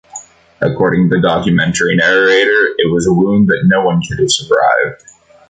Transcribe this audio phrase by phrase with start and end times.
[0.61, 5.03] According to the documentary narrator, It was a wound no one could have survived.